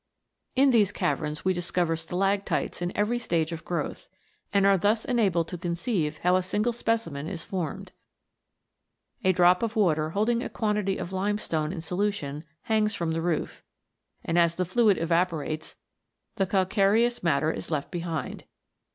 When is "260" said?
16.77-16.77